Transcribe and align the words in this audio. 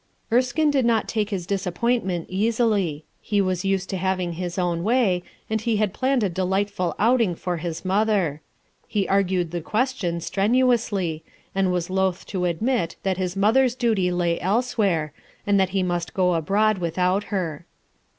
Erskine 0.31 0.71
did 0.71 0.83
not 0.83 1.07
take 1.07 1.29
bis 1.29 1.45
disappointment 1.45 2.25
easily. 2.27 3.05
He 3.21 3.39
was 3.39 3.63
used 3.63 3.87
to 3.91 3.97
having 3.97 4.33
his 4.33 4.57
own 4.57 4.83
way, 4.83 5.21
and 5.47 5.61
he 5.61 5.77
had 5.77 5.93
planned 5.93 6.23
a 6.23 6.27
delightful 6.29 6.95
outing 6.97 7.35
for 7.35 7.57
his 7.57 7.85
mother. 7.85 8.41
He 8.87 9.07
argued 9.07 9.51
the 9.51 9.61
question 9.61 10.19
strenuously, 10.19 11.23
and 11.53 11.71
was 11.71 11.91
loath 11.91 12.25
A 12.25 12.29
SPOILED 12.31 12.33
MOTHER 12.41 12.49
103 12.49 12.51
to 12.67 12.73
admit 12.73 12.95
that 13.03 13.17
his 13.21 13.35
mother's 13.35 13.75
duty 13.75 14.11
lay 14.11 14.39
elsewhere 14.41 15.13
and 15.45 15.59
that 15.59 15.69
he 15.69 15.83
must 15.83 16.15
go 16.15 16.33
abroad 16.33 16.79
without 16.79 17.25
her. 17.25 17.67